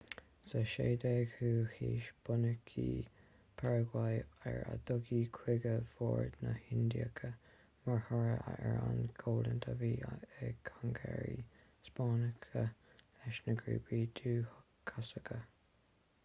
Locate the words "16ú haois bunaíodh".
0.75-3.11